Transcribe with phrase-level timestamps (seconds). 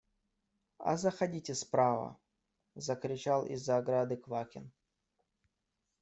[0.91, 2.15] А заходите справа!–
[2.75, 4.71] закричал из-за ограды Квакин.